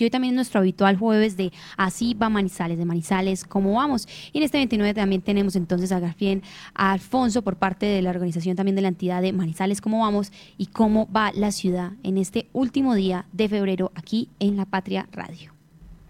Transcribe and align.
Y 0.00 0.04
hoy 0.04 0.10
también 0.10 0.36
nuestro 0.36 0.60
habitual 0.60 0.96
jueves 0.96 1.36
de 1.36 1.50
Así 1.76 2.14
va 2.14 2.28
Manizales, 2.28 2.78
de 2.78 2.84
Manizales, 2.84 3.44
¿cómo 3.44 3.72
vamos? 3.74 4.06
Y 4.32 4.38
en 4.38 4.44
este 4.44 4.58
29 4.58 4.94
también 4.94 5.22
tenemos 5.22 5.56
entonces 5.56 5.90
a 5.90 5.98
Garfien, 5.98 6.44
a 6.72 6.92
Alfonso 6.92 7.42
por 7.42 7.56
parte 7.56 7.86
de 7.86 8.00
la 8.00 8.10
organización 8.10 8.54
también 8.54 8.76
de 8.76 8.82
la 8.82 8.88
entidad 8.88 9.22
de 9.22 9.32
Manizales, 9.32 9.80
¿cómo 9.80 10.02
vamos? 10.02 10.30
Y 10.56 10.66
cómo 10.66 11.10
va 11.10 11.32
la 11.34 11.50
ciudad 11.50 11.94
en 12.04 12.16
este 12.16 12.46
último 12.52 12.94
día 12.94 13.24
de 13.32 13.48
febrero 13.48 13.90
aquí 13.96 14.28
en 14.38 14.56
La 14.56 14.66
Patria 14.66 15.08
Radio. 15.10 15.52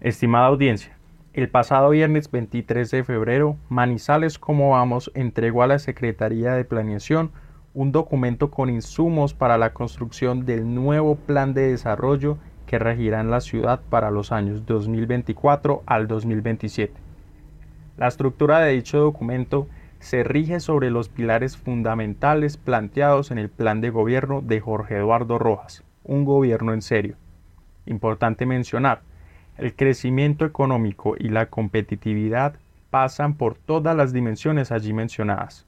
Estimada 0.01 0.45
audiencia, 0.45 0.95
el 1.33 1.49
pasado 1.49 1.89
viernes 1.89 2.29
23 2.29 2.91
de 2.91 3.03
febrero, 3.03 3.57
Manizales, 3.69 4.37
¿cómo 4.37 4.69
vamos? 4.69 5.09
entregó 5.15 5.63
a 5.63 5.67
la 5.67 5.79
Secretaría 5.79 6.53
de 6.53 6.63
Planeación 6.63 7.31
un 7.73 7.91
documento 7.91 8.51
con 8.51 8.69
insumos 8.69 9.33
para 9.33 9.57
la 9.57 9.73
construcción 9.73 10.45
del 10.45 10.75
nuevo 10.75 11.15
plan 11.15 11.55
de 11.55 11.71
desarrollo 11.71 12.37
que 12.69 12.77
regirán 12.77 13.31
la 13.31 13.41
ciudad 13.41 13.81
para 13.89 14.11
los 14.11 14.31
años 14.31 14.67
2024 14.67 15.81
al 15.87 16.07
2027. 16.07 16.93
La 17.97 18.07
estructura 18.07 18.59
de 18.59 18.73
dicho 18.73 18.99
documento 18.99 19.67
se 19.97 20.23
rige 20.23 20.59
sobre 20.59 20.91
los 20.91 21.09
pilares 21.09 21.57
fundamentales 21.57 22.57
planteados 22.57 23.31
en 23.31 23.39
el 23.39 23.49
plan 23.49 23.81
de 23.81 23.89
gobierno 23.89 24.41
de 24.41 24.59
Jorge 24.59 24.97
Eduardo 24.97 25.39
Rojas, 25.39 25.83
un 26.03 26.25
gobierno 26.25 26.71
en 26.71 26.83
serio. 26.83 27.15
Importante 27.87 28.45
mencionar, 28.45 29.01
el 29.57 29.75
crecimiento 29.75 30.45
económico 30.45 31.15
y 31.17 31.29
la 31.29 31.47
competitividad 31.47 32.53
pasan 32.91 33.33
por 33.33 33.55
todas 33.55 33.97
las 33.97 34.13
dimensiones 34.13 34.71
allí 34.71 34.93
mencionadas, 34.93 35.65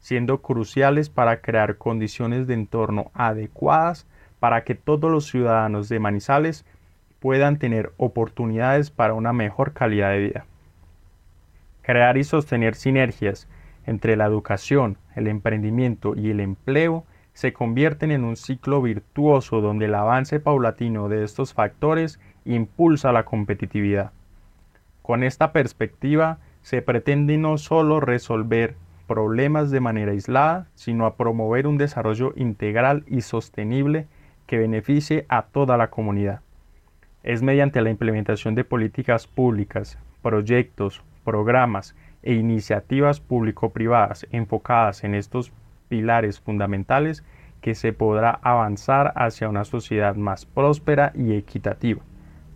siendo 0.00 0.42
cruciales 0.42 1.08
para 1.08 1.40
crear 1.40 1.78
condiciones 1.78 2.46
de 2.46 2.52
entorno 2.52 3.10
adecuadas 3.14 4.06
para 4.42 4.64
que 4.64 4.74
todos 4.74 5.08
los 5.08 5.26
ciudadanos 5.26 5.88
de 5.88 6.00
Manizales 6.00 6.64
puedan 7.20 7.60
tener 7.60 7.92
oportunidades 7.96 8.90
para 8.90 9.14
una 9.14 9.32
mejor 9.32 9.72
calidad 9.72 10.10
de 10.10 10.18
vida. 10.18 10.46
Crear 11.82 12.16
y 12.16 12.24
sostener 12.24 12.74
sinergias 12.74 13.46
entre 13.86 14.16
la 14.16 14.24
educación, 14.24 14.98
el 15.14 15.28
emprendimiento 15.28 16.16
y 16.16 16.30
el 16.30 16.40
empleo 16.40 17.04
se 17.34 17.52
convierten 17.52 18.10
en 18.10 18.24
un 18.24 18.34
ciclo 18.34 18.82
virtuoso 18.82 19.60
donde 19.60 19.84
el 19.84 19.94
avance 19.94 20.40
paulatino 20.40 21.08
de 21.08 21.22
estos 21.22 21.54
factores 21.54 22.18
impulsa 22.44 23.12
la 23.12 23.24
competitividad. 23.24 24.10
Con 25.02 25.22
esta 25.22 25.52
perspectiva 25.52 26.38
se 26.62 26.82
pretende 26.82 27.38
no 27.38 27.58
solo 27.58 28.00
resolver 28.00 28.74
problemas 29.06 29.70
de 29.70 29.78
manera 29.78 30.10
aislada, 30.10 30.66
sino 30.74 31.06
a 31.06 31.14
promover 31.14 31.68
un 31.68 31.78
desarrollo 31.78 32.32
integral 32.34 33.04
y 33.06 33.20
sostenible 33.20 34.08
que 34.52 34.58
beneficie 34.58 35.24
a 35.30 35.44
toda 35.44 35.78
la 35.78 35.88
comunidad. 35.88 36.42
Es 37.22 37.40
mediante 37.40 37.80
la 37.80 37.88
implementación 37.88 38.54
de 38.54 38.64
políticas 38.64 39.26
públicas, 39.26 39.98
proyectos, 40.20 41.02
programas 41.24 41.96
e 42.22 42.34
iniciativas 42.34 43.18
público-privadas 43.18 44.26
enfocadas 44.30 45.04
en 45.04 45.14
estos 45.14 45.52
pilares 45.88 46.38
fundamentales 46.38 47.24
que 47.62 47.74
se 47.74 47.94
podrá 47.94 48.40
avanzar 48.42 49.14
hacia 49.16 49.48
una 49.48 49.64
sociedad 49.64 50.16
más 50.16 50.44
próspera 50.44 51.12
y 51.14 51.32
equitativa, 51.32 52.02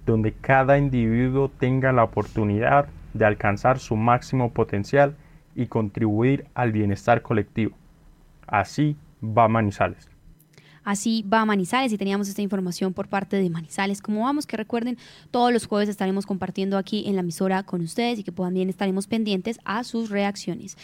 donde 0.04 0.34
cada 0.34 0.76
individuo 0.76 1.48
tenga 1.48 1.92
la 1.92 2.04
oportunidad 2.04 2.88
de 3.14 3.24
alcanzar 3.24 3.78
su 3.78 3.96
máximo 3.96 4.52
potencial 4.52 5.16
y 5.54 5.68
contribuir 5.68 6.44
al 6.52 6.72
bienestar 6.72 7.22
colectivo. 7.22 7.74
Así 8.46 8.98
va 9.22 9.48
Manizales. 9.48 10.14
Así 10.86 11.24
va 11.24 11.44
Manizales 11.44 11.92
y 11.92 11.98
teníamos 11.98 12.28
esta 12.28 12.42
información 12.42 12.94
por 12.94 13.08
parte 13.08 13.36
de 13.36 13.50
Manizales. 13.50 14.00
Como 14.00 14.22
vamos, 14.22 14.46
que 14.46 14.56
recuerden, 14.56 14.96
todos 15.32 15.52
los 15.52 15.66
jueves 15.66 15.88
estaremos 15.88 16.26
compartiendo 16.26 16.78
aquí 16.78 17.02
en 17.08 17.16
la 17.16 17.22
emisora 17.22 17.64
con 17.64 17.80
ustedes 17.80 18.20
y 18.20 18.22
que 18.22 18.30
también 18.30 18.68
estaremos 18.68 19.08
pendientes 19.08 19.58
a 19.64 19.82
sus 19.82 20.10
reacciones. 20.10 20.78